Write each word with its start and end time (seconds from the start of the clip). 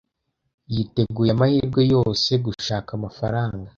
Yiteguye 0.73 1.31
amahirwe 1.35 1.81
yose 1.93 2.25
yo 2.33 2.39
gushaka 2.47 2.89
amafaranga. 2.97 3.69